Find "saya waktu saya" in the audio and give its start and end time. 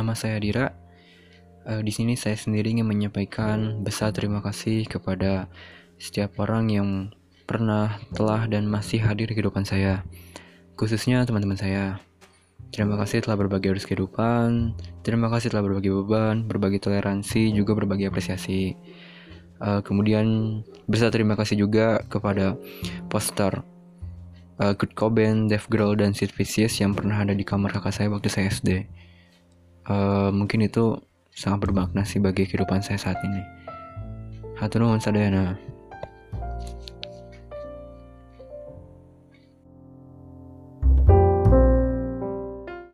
27.92-28.48